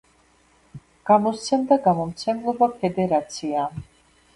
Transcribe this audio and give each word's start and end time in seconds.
გამოსცემდა 1.11 1.79
გამომცემლობა 1.85 2.73
„ფედერაცია“. 2.83 3.73